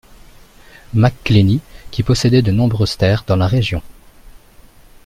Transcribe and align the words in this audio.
Macclenny, 0.95 1.61
qui 1.91 2.01
possédait 2.01 2.41
de 2.41 2.51
nombreuses 2.51 2.97
terres 2.97 3.23
dans 3.27 3.35
la 3.35 3.45
région. 3.45 3.83